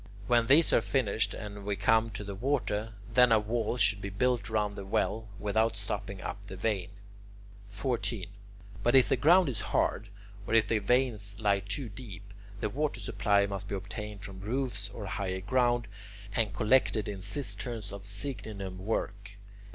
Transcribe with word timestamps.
When 0.25 0.47
these 0.47 0.73
are 0.73 0.81
finished 0.81 1.35
and 1.35 1.63
we 1.63 1.75
come 1.75 2.09
to 2.13 2.23
the 2.23 2.33
water, 2.33 2.93
then 3.13 3.31
a 3.31 3.37
wall 3.37 3.77
should 3.77 4.01
be 4.01 4.09
built 4.09 4.49
round 4.49 4.75
the 4.75 4.83
well 4.83 5.27
without 5.37 5.77
stopping 5.77 6.21
up 6.23 6.39
the 6.47 6.55
vein. 6.55 6.89
14. 7.69 8.25
But 8.81 8.95
if 8.95 9.09
the 9.09 9.15
ground 9.15 9.47
is 9.47 9.61
hard, 9.61 10.09
or 10.47 10.55
if 10.55 10.67
the 10.67 10.79
veins 10.79 11.35
lie 11.39 11.59
too 11.59 11.87
deep, 11.87 12.33
the 12.61 12.69
water 12.71 12.99
supply 12.99 13.45
must 13.45 13.67
be 13.67 13.75
obtained 13.75 14.23
from 14.23 14.39
roofs 14.41 14.89
or 14.89 15.05
higher 15.05 15.41
ground, 15.41 15.87
and 16.35 16.51
collected 16.51 17.07
in 17.07 17.21
cisterns 17.21 17.91
of 17.91 18.01
"signinum 18.03 18.79
work." 18.83 19.37